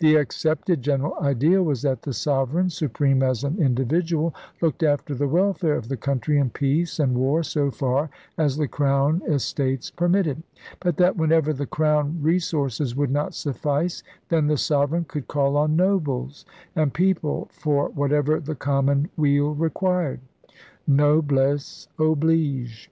[0.00, 5.28] The accepted general idea was that the sovereign, supreme as an individual, looked after the
[5.28, 9.88] welfare of the country in peace and war so far as the Crown es tates
[9.88, 10.42] permitted;
[10.80, 15.76] but that whenever the Crown resources would not suffice then the sovereign could call on
[15.76, 20.18] nobles and people for whatever the common weal required.
[20.88, 22.90] Noblesse oblige.